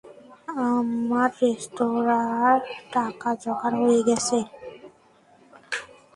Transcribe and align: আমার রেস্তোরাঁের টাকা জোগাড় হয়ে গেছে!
আমার 0.67 1.29
রেস্তোরাঁের 1.41 2.61
টাকা 2.93 3.29
জোগাড় 3.43 3.77
হয়ে 3.81 4.01
গেছে! 4.07 4.37